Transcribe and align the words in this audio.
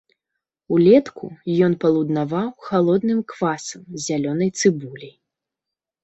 Улетку 0.75 1.27
ён 1.65 1.75
палуднаваў 1.83 2.47
халодным 2.69 3.19
квасам 3.33 3.81
з 3.97 4.01
зялёнай 4.07 4.49
цыбуляй. 4.63 5.13